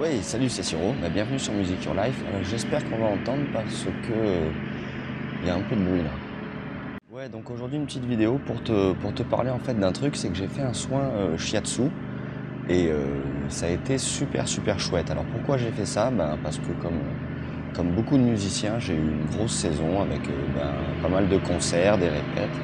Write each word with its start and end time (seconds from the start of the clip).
Oui, 0.00 0.22
salut, 0.22 0.48
c'est 0.48 0.62
Siro. 0.62 0.92
Bah, 1.00 1.08
bienvenue 1.08 1.38
sur 1.38 1.52
Music 1.52 1.84
Your 1.84 1.94
Life. 1.94 2.20
Euh, 2.32 2.40
J'espère 2.42 2.82
qu'on 2.88 2.98
va 2.98 3.06
entendre 3.06 3.42
parce 3.52 3.84
que 3.84 4.12
euh, 4.12 4.50
il 5.42 5.46
y 5.48 5.50
a 5.50 5.54
un 5.54 5.60
peu 5.60 5.76
de 5.76 5.82
bruit 5.82 6.02
là. 6.02 6.10
Ouais, 7.12 7.28
donc 7.28 7.48
aujourd'hui 7.50 7.78
une 7.78 7.86
petite 7.86 8.04
vidéo 8.04 8.40
pour 8.44 8.60
te, 8.62 8.92
pour 8.94 9.14
te 9.14 9.22
parler 9.22 9.50
en 9.50 9.58
fait 9.60 9.74
d'un 9.74 9.92
truc, 9.92 10.16
c'est 10.16 10.28
que 10.28 10.34
j'ai 10.34 10.48
fait 10.48 10.62
un 10.62 10.72
soin 10.72 11.02
euh, 11.02 11.38
shiatsu 11.38 11.82
et 12.68 12.88
ça 13.50 13.66
a 13.66 13.68
été 13.68 13.98
super 13.98 14.48
super 14.48 14.80
chouette. 14.80 15.10
Alors 15.10 15.24
pourquoi 15.24 15.58
j'ai 15.58 15.70
fait 15.70 15.84
ça? 15.84 16.10
Ben, 16.10 16.38
Parce 16.42 16.56
que 16.58 16.72
comme, 16.82 16.98
comme 17.74 17.90
beaucoup 17.90 18.16
de 18.16 18.22
musiciens, 18.22 18.78
j'ai 18.78 18.94
eu 18.94 18.96
une 18.96 19.26
grosse 19.36 19.52
saison 19.52 20.00
avec 20.00 20.22
ben, 20.26 20.72
pas 21.02 21.08
mal 21.10 21.28
de 21.28 21.36
concerts, 21.36 21.98
des 21.98 22.08
répètes. 22.08 22.56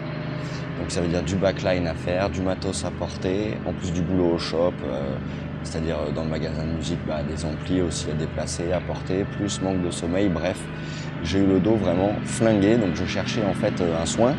Donc 0.81 0.91
ça 0.91 1.03
veut 1.03 1.09
dire 1.09 1.23
du 1.23 1.37
backline 1.37 1.87
à 1.87 1.95
faire, 1.95 2.31
du 2.31 2.41
matos 2.41 2.87
à 2.87 2.91
porter, 2.91 3.59
en 3.67 3.73
plus 3.75 3.93
du 3.93 4.01
boulot 4.01 4.35
au 4.35 4.39
shop, 4.39 4.73
euh, 4.85 5.15
c'est-à-dire 5.63 5.99
euh, 5.99 6.11
dans 6.11 6.25
le 6.25 6.31
magasin 6.31 6.65
de 6.65 6.73
musique, 6.73 6.99
bah, 7.07 7.23
des 7.23 7.45
amplis 7.45 7.83
aussi 7.83 8.11
à 8.11 8.15
déplacer, 8.15 8.73
à 8.73 8.81
porter, 8.81 9.25
plus 9.37 9.61
manque 9.61 9.83
de 9.83 9.91
sommeil, 9.91 10.31
bref. 10.31 10.59
J'ai 11.23 11.41
eu 11.41 11.47
le 11.47 11.61
dos 11.61 11.77
vraiment 11.77 12.13
flingué, 12.25 12.79
donc 12.79 12.95
je 12.95 13.05
cherchais 13.05 13.45
en 13.45 13.53
fait 13.53 13.79
euh, 13.83 14.01
un 14.01 14.07
soin. 14.07 14.35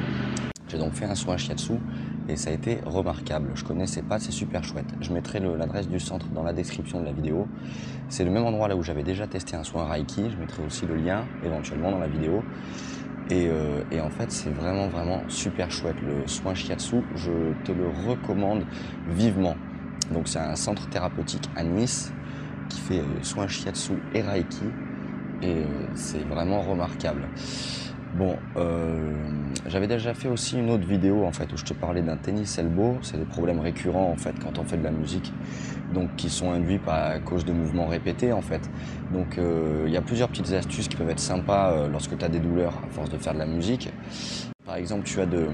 J'ai 0.68 0.80
donc 0.80 0.94
fait 0.94 1.06
un 1.06 1.14
soin 1.14 1.38
shiatsu 1.38 1.74
et 2.28 2.36
ça 2.36 2.50
a 2.50 2.54
été 2.54 2.80
remarquable. 2.86 3.52
Je 3.54 3.64
connaissais 3.64 4.02
pas, 4.02 4.18
c'est 4.18 4.32
super 4.32 4.64
chouette. 4.64 4.88
Je 5.00 5.14
mettrai 5.14 5.40
l'adresse 5.40 5.88
du 5.88 6.00
centre 6.00 6.28
dans 6.30 6.44
la 6.44 6.54
description 6.54 7.02
de 7.02 7.06
la 7.06 7.12
vidéo. 7.12 7.48
C'est 8.10 8.24
le 8.24 8.32
même 8.32 8.46
endroit 8.46 8.68
là 8.68 8.76
où 8.76 8.82
j'avais 8.82 9.04
déjà 9.04 9.28
testé 9.28 9.56
un 9.56 9.64
soin 9.64 9.86
Reiki. 9.86 10.24
Je 10.32 10.38
mettrai 10.38 10.64
aussi 10.66 10.86
le 10.86 10.96
lien 10.96 11.26
éventuellement 11.44 11.92
dans 11.92 12.00
la 12.00 12.08
vidéo. 12.08 12.42
Et, 13.30 13.48
euh, 13.48 13.84
et 13.92 14.02
en 14.02 14.10
fait, 14.10 14.32
c'est 14.32 14.50
vraiment, 14.50 14.88
vraiment 14.88 15.24
super 15.28 15.72
chouette. 15.72 15.96
Le 16.02 16.28
soin 16.28 16.54
shiatsu, 16.54 16.98
je 17.16 17.32
te 17.64 17.72
le 17.72 17.88
recommande 17.88 18.66
vivement. 19.08 19.56
Donc, 20.12 20.28
c'est 20.28 20.40
un 20.40 20.56
centre 20.56 20.90
thérapeutique 20.90 21.50
à 21.56 21.64
Nice 21.64 22.12
qui 22.70 22.80
fait 22.80 23.00
euh, 23.00 23.24
soin 23.24 23.48
shiatsu 23.48 23.94
et 24.14 24.22
reiki. 24.22 24.66
Et 25.42 25.64
euh, 25.64 25.66
c'est 25.96 26.26
vraiment 26.28 26.62
remarquable. 26.62 27.28
Bon, 28.16 28.36
j'avais 29.72 29.88
déjà 29.88 30.14
fait 30.14 30.28
aussi 30.28 30.60
une 30.60 30.70
autre 30.70 30.86
vidéo 30.86 31.24
en 31.24 31.32
fait 31.32 31.52
où 31.54 31.58
je 31.58 31.64
te 31.64 31.74
parlais 31.74 32.02
d'un 32.02 32.18
tennis 32.18 32.58
elbow. 32.58 32.98
C'est 33.02 33.18
des 33.18 33.26
problèmes 33.26 33.60
récurrents 33.60 34.12
en 34.12 34.18
fait 34.18 34.36
quand 34.44 34.60
on 34.60 34.66
fait 34.66 34.78
de 34.78 34.84
la 34.84 34.92
musique, 34.92 35.34
donc 35.94 36.14
qui 36.18 36.30
sont 36.30 36.52
induits 36.52 36.78
par 36.78 37.12
à 37.12 37.20
cause 37.20 37.46
de 37.46 37.54
mouvements 37.54 37.88
répétés 37.88 38.34
en 38.34 38.42
fait. 38.42 38.70
Donc 39.14 39.38
euh, 39.38 39.84
il 39.88 39.94
y 39.94 39.98
a 39.98 40.02
plusieurs 40.02 40.28
petites 40.28 40.52
astuces 40.52 40.90
qui 40.90 40.98
peuvent 40.98 41.10
être 41.10 41.20
sympas 41.20 41.72
euh, 41.72 41.88
lorsque 41.88 42.18
tu 42.18 42.26
as 42.26 42.30
des 42.30 42.40
douleurs 42.40 42.74
à 42.86 42.94
force 42.94 43.10
de 43.10 43.18
faire 43.18 43.34
de 43.34 43.40
la 43.40 43.46
musique. 43.46 43.90
Par 44.66 44.76
exemple, 44.76 45.06
tu 45.06 45.22
as 45.22 45.26
de, 45.26 45.48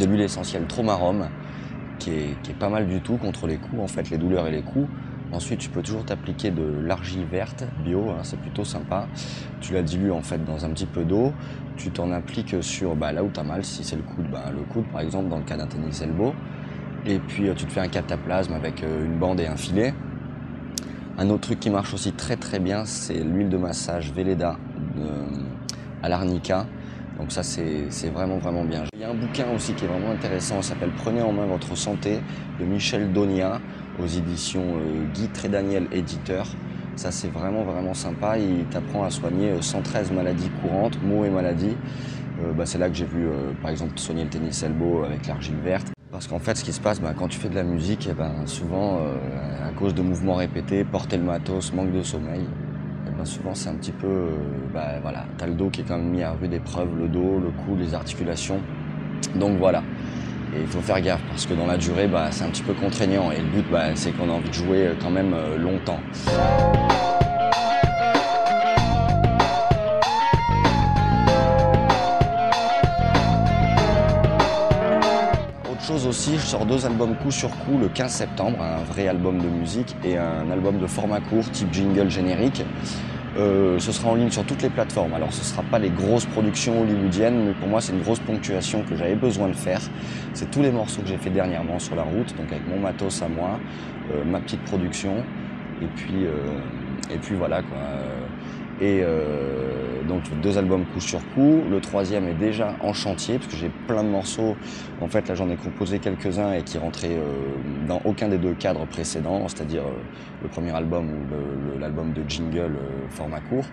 l'huile 0.00 0.20
essentielle 0.20 0.66
Tromarum 0.66 1.28
qui 1.98 2.10
qui 2.42 2.50
est 2.50 2.58
pas 2.58 2.68
mal 2.68 2.88
du 2.88 3.00
tout 3.00 3.16
contre 3.16 3.46
les 3.46 3.56
coups, 3.56 3.80
en 3.80 3.88
fait, 3.88 4.10
les 4.10 4.18
douleurs 4.18 4.48
et 4.48 4.52
les 4.52 4.62
coups. 4.62 4.88
Ensuite, 5.30 5.60
tu 5.60 5.68
peux 5.68 5.82
toujours 5.82 6.04
t'appliquer 6.04 6.50
de 6.50 6.62
l'argile 6.62 7.24
verte 7.30 7.64
bio, 7.84 8.08
hein, 8.10 8.20
c'est 8.22 8.38
plutôt 8.40 8.64
sympa. 8.64 9.06
Tu 9.60 9.74
la 9.74 9.82
dilues 9.82 10.10
en 10.10 10.22
fait 10.22 10.42
dans 10.44 10.64
un 10.64 10.70
petit 10.70 10.86
peu 10.86 11.04
d'eau. 11.04 11.32
Tu 11.76 11.90
t'en 11.90 12.10
appliques 12.12 12.56
sur 12.62 12.96
bah, 12.96 13.12
là 13.12 13.22
où 13.22 13.28
tu 13.32 13.38
as 13.38 13.42
mal, 13.44 13.62
si 13.64 13.84
c'est 13.84 13.96
le 13.96 14.02
coude, 14.02 14.30
bah, 14.30 14.46
le 14.50 14.62
coude 14.62 14.86
par 14.90 15.02
exemple, 15.02 15.28
dans 15.28 15.36
le 15.38 15.44
cas 15.44 15.56
d'un 15.56 15.66
tennis 15.66 16.00
elbow. 16.00 16.32
Et 17.06 17.18
puis 17.18 17.48
euh, 17.48 17.54
tu 17.54 17.66
te 17.66 17.72
fais 17.72 17.80
un 17.80 17.88
cataplasme 17.88 18.54
avec 18.54 18.82
euh, 18.82 19.04
une 19.04 19.18
bande 19.18 19.38
et 19.40 19.46
un 19.46 19.56
filet. 19.56 19.92
Un 21.18 21.28
autre 21.30 21.42
truc 21.42 21.60
qui 21.60 21.68
marche 21.70 21.92
aussi 21.94 22.12
très 22.12 22.36
très 22.36 22.58
bien, 22.58 22.84
c'est 22.86 23.22
l'huile 23.22 23.48
de 23.50 23.58
massage 23.58 24.12
Velleda 24.12 24.56
de- 24.96 25.02
à 26.02 26.08
l'arnica. 26.08 26.66
Donc 27.18 27.32
ça 27.32 27.42
c'est 27.42 28.10
vraiment 28.10 28.38
vraiment 28.38 28.64
bien. 28.64 28.84
Il 28.94 29.00
y 29.00 29.04
a 29.04 29.10
un 29.10 29.14
bouquin 29.14 29.46
aussi 29.54 29.74
qui 29.74 29.84
est 29.84 29.88
vraiment 29.88 30.12
intéressant, 30.12 30.62
s'appelle 30.62 30.90
Prenez 30.96 31.22
en 31.22 31.32
main 31.32 31.46
votre 31.46 31.76
santé 31.76 32.20
de 32.60 32.64
Michel 32.64 33.12
Donia 33.12 33.60
aux 34.00 34.06
éditions 34.06 34.76
euh, 34.76 35.04
Guy 35.14 35.28
Trédaniel 35.28 35.88
éditeur. 35.92 36.46
Ça 36.96 37.10
c'est 37.10 37.28
vraiment 37.28 37.64
vraiment 37.64 37.94
sympa, 37.94 38.38
il 38.38 38.64
t'apprend 38.66 39.04
à 39.04 39.10
soigner 39.10 39.50
euh, 39.50 39.62
113 39.62 40.12
maladies 40.12 40.50
courantes, 40.62 41.02
maux 41.02 41.24
et 41.24 41.30
maladies. 41.30 41.76
Euh, 42.40 42.52
bah, 42.52 42.66
c'est 42.66 42.78
là 42.78 42.88
que 42.88 42.94
j'ai 42.94 43.04
vu 43.04 43.26
euh, 43.26 43.52
par 43.60 43.70
exemple 43.70 43.98
soigner 43.98 44.24
le 44.24 44.30
tennis 44.30 44.62
elbow 44.62 45.02
avec 45.04 45.26
l'argile 45.26 45.56
verte. 45.62 45.88
Parce 46.10 46.26
qu'en 46.26 46.38
fait, 46.38 46.56
ce 46.56 46.64
qui 46.64 46.72
se 46.72 46.80
passe, 46.80 47.00
bah, 47.00 47.12
quand 47.16 47.28
tu 47.28 47.38
fais 47.38 47.48
de 47.48 47.54
la 47.54 47.64
musique, 47.64 48.08
eh 48.10 48.14
ben, 48.14 48.46
souvent, 48.46 49.00
euh, 49.00 49.68
à 49.68 49.72
cause 49.72 49.94
de 49.94 50.02
mouvements 50.02 50.36
répétés, 50.36 50.84
porter 50.84 51.18
le 51.18 51.24
matos, 51.24 51.72
manque 51.74 51.92
de 51.92 52.02
sommeil, 52.02 52.44
ben, 53.18 53.24
souvent 53.24 53.52
c'est 53.52 53.68
un 53.68 53.74
petit 53.74 53.90
peu, 53.90 54.06
euh, 54.06 54.30
bah, 54.72 55.00
voilà, 55.02 55.24
t'as 55.36 55.46
le 55.46 55.54
dos 55.54 55.70
qui 55.70 55.80
est 55.80 55.84
quand 55.84 55.98
même 55.98 56.10
mis 56.10 56.22
à 56.22 56.30
rude 56.40 56.52
épreuve, 56.52 56.88
le 56.96 57.08
dos, 57.08 57.40
le 57.40 57.50
cou, 57.50 57.76
les 57.76 57.92
articulations. 57.92 58.60
Donc 59.34 59.58
voilà. 59.58 59.82
Et 60.54 60.60
il 60.60 60.66
faut 60.68 60.80
faire 60.80 61.00
gaffe 61.00 61.22
parce 61.28 61.44
que 61.44 61.54
dans 61.54 61.66
la 61.66 61.76
durée, 61.76 62.06
bah, 62.06 62.28
c'est 62.30 62.44
un 62.44 62.50
petit 62.50 62.62
peu 62.62 62.74
contraignant. 62.74 63.32
Et 63.32 63.38
le 63.38 63.48
but, 63.48 63.66
bah, 63.70 63.96
c'est 63.96 64.12
qu'on 64.12 64.30
a 64.30 64.32
envie 64.32 64.48
de 64.48 64.54
jouer 64.54 64.86
euh, 64.86 64.94
quand 65.02 65.10
même 65.10 65.34
euh, 65.34 65.58
longtemps. 65.58 65.98
Chose 75.88 76.06
aussi, 76.06 76.34
je 76.34 76.44
sors 76.44 76.66
deux 76.66 76.84
albums 76.84 77.14
coup 77.14 77.30
sur 77.30 77.48
coup 77.48 77.78
le 77.78 77.88
15 77.88 78.12
septembre, 78.12 78.60
un 78.60 78.84
vrai 78.84 79.08
album 79.08 79.38
de 79.38 79.48
musique 79.48 79.96
et 80.04 80.18
un 80.18 80.50
album 80.50 80.78
de 80.78 80.86
format 80.86 81.20
court 81.20 81.50
type 81.50 81.72
jingle 81.72 82.10
générique. 82.10 82.62
Euh, 83.38 83.78
ce 83.78 83.90
sera 83.92 84.10
en 84.10 84.14
ligne 84.14 84.30
sur 84.30 84.44
toutes 84.44 84.60
les 84.60 84.68
plateformes. 84.68 85.14
Alors 85.14 85.32
ce 85.32 85.38
ne 85.38 85.44
sera 85.44 85.62
pas 85.62 85.78
les 85.78 85.88
grosses 85.88 86.26
productions 86.26 86.82
hollywoodiennes, 86.82 87.42
mais 87.42 87.52
pour 87.54 87.68
moi 87.68 87.80
c'est 87.80 87.94
une 87.94 88.02
grosse 88.02 88.18
ponctuation 88.18 88.82
que 88.82 88.96
j'avais 88.96 89.14
besoin 89.14 89.48
de 89.48 89.54
faire. 89.54 89.80
C'est 90.34 90.50
tous 90.50 90.60
les 90.60 90.72
morceaux 90.72 91.00
que 91.00 91.08
j'ai 91.08 91.16
fait 91.16 91.30
dernièrement 91.30 91.78
sur 91.78 91.96
la 91.96 92.02
route, 92.02 92.36
donc 92.36 92.52
avec 92.52 92.68
mon 92.68 92.78
matos 92.78 93.22
à 93.22 93.28
moi, 93.28 93.58
euh, 94.12 94.24
ma 94.26 94.40
petite 94.40 94.62
production, 94.64 95.24
et 95.80 95.86
puis, 95.96 96.26
euh, 96.26 97.14
et 97.14 97.16
puis 97.16 97.34
voilà 97.34 97.62
quoi. 97.62 97.78
Et 98.80 99.00
euh, 99.02 100.02
donc 100.06 100.22
deux 100.40 100.56
albums 100.56 100.84
coup 100.86 101.00
sur 101.00 101.20
coup. 101.34 101.62
Le 101.68 101.80
troisième 101.80 102.28
est 102.28 102.34
déjà 102.34 102.76
en 102.80 102.92
chantier 102.92 103.38
parce 103.38 103.50
que 103.50 103.56
j'ai 103.56 103.70
plein 103.88 104.04
de 104.04 104.08
morceaux. 104.08 104.56
En 105.00 105.08
fait, 105.08 105.28
là 105.28 105.34
j'en 105.34 105.50
ai 105.50 105.56
composé 105.56 105.98
quelques-uns 105.98 106.52
et 106.52 106.62
qui 106.62 106.78
rentraient 106.78 107.16
euh, 107.16 107.86
dans 107.88 108.00
aucun 108.04 108.28
des 108.28 108.38
deux 108.38 108.54
cadres 108.54 108.86
précédents, 108.86 109.48
c'est-à-dire 109.48 109.82
euh, 109.82 110.42
le 110.42 110.48
premier 110.48 110.70
album 110.70 111.08
ou 111.08 111.78
l'album 111.78 112.12
de 112.12 112.22
jingle 112.28 112.76
format 113.10 113.40
court. 113.40 113.64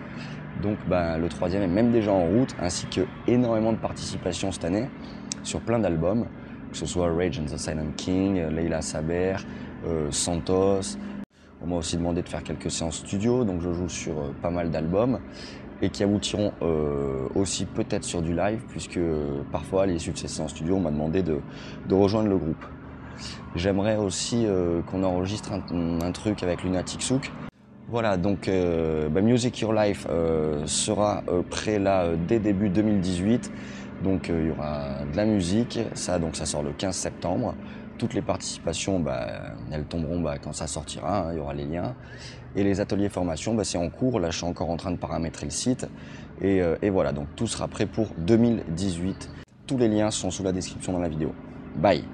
Donc 0.62 0.78
ben, 0.88 1.18
le 1.18 1.28
troisième 1.28 1.62
est 1.62 1.68
même 1.68 1.92
déjà 1.92 2.12
en 2.12 2.24
route, 2.24 2.56
ainsi 2.60 2.86
que 2.86 3.02
énormément 3.28 3.72
de 3.72 3.78
participation 3.78 4.50
cette 4.50 4.64
année 4.64 4.88
sur 5.44 5.60
plein 5.60 5.78
d'albums, 5.78 6.26
que 6.72 6.76
ce 6.76 6.86
soit 6.86 7.12
Rage 7.14 7.38
and 7.38 7.44
the 7.44 7.58
Silent 7.58 7.92
King, 7.96 8.48
Leila 8.48 8.82
Saber, 8.82 9.36
Santos. 10.10 10.96
On 11.66 11.70
m'a 11.70 11.76
aussi 11.76 11.96
demandé 11.96 12.22
de 12.22 12.28
faire 12.28 12.44
quelques 12.44 12.70
séances 12.70 12.98
studio, 12.98 13.42
donc 13.44 13.60
je 13.60 13.72
joue 13.72 13.88
sur 13.88 14.12
euh, 14.12 14.30
pas 14.40 14.50
mal 14.50 14.70
d'albums 14.70 15.18
et 15.82 15.90
qui 15.90 16.04
aboutiront 16.04 16.52
euh, 16.62 17.26
aussi 17.34 17.66
peut-être 17.66 18.04
sur 18.04 18.22
du 18.22 18.34
live, 18.34 18.60
puisque 18.68 18.98
euh, 18.98 19.42
parfois 19.50 19.86
de 19.86 19.98
ces 19.98 20.28
séances 20.28 20.52
studio, 20.52 20.76
on 20.76 20.80
m'a 20.80 20.92
demandé 20.92 21.24
de, 21.24 21.40
rejoindre 21.90 22.28
le 22.28 22.36
groupe. 22.36 22.64
J'aimerais 23.56 23.96
aussi 23.96 24.46
qu'on 24.90 25.02
enregistre 25.02 25.50
un, 25.52 26.12
truc 26.12 26.42
avec 26.42 26.62
Lunatic 26.62 27.00
Souk. 27.00 27.32
Voilà, 27.88 28.18
donc 28.18 28.50
bah, 29.10 29.22
Music 29.22 29.58
Your 29.58 29.72
Life 29.72 30.06
sera 30.66 31.22
prêt 31.48 31.78
là 31.78 32.10
dès 32.28 32.38
début 32.38 32.68
2018. 32.68 33.50
Donc 34.04 34.28
il 34.28 34.48
y 34.48 34.50
aura 34.50 35.04
de 35.10 35.16
la 35.16 35.24
musique, 35.24 35.78
ça 35.94 36.18
donc 36.18 36.36
ça 36.36 36.44
sort 36.44 36.62
le 36.62 36.72
15 36.72 36.94
septembre. 36.94 37.54
Toutes 37.98 38.14
les 38.14 38.22
participations, 38.22 39.00
bah, 39.00 39.26
elles 39.70 39.84
tomberont 39.84 40.20
bah, 40.20 40.36
quand 40.38 40.52
ça 40.52 40.66
sortira, 40.66 41.28
hein, 41.28 41.32
il 41.32 41.38
y 41.38 41.40
aura 41.40 41.54
les 41.54 41.64
liens. 41.64 41.94
Et 42.54 42.64
les 42.64 42.80
ateliers 42.80 43.08
formation, 43.08 43.54
bah, 43.54 43.64
c'est 43.64 43.78
en 43.78 43.88
cours, 43.90 44.20
là 44.20 44.30
je 44.30 44.38
suis 44.38 44.46
encore 44.46 44.70
en 44.70 44.76
train 44.76 44.90
de 44.90 44.96
paramétrer 44.96 45.46
le 45.46 45.52
site. 45.52 45.86
Et, 46.40 46.60
euh, 46.60 46.76
et 46.82 46.90
voilà, 46.90 47.12
donc 47.12 47.28
tout 47.36 47.46
sera 47.46 47.68
prêt 47.68 47.86
pour 47.86 48.08
2018. 48.18 49.30
Tous 49.66 49.78
les 49.78 49.88
liens 49.88 50.10
sont 50.10 50.30
sous 50.30 50.42
la 50.42 50.52
description 50.52 50.92
dans 50.92 51.00
la 51.00 51.08
vidéo. 51.08 51.34
Bye 51.76 52.04